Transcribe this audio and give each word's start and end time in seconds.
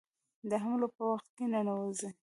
د 0.49 0.51
حملو 0.63 0.87
په 0.95 1.03
وخت 1.11 1.29
کې 1.37 1.45
ننوزي. 1.51 2.09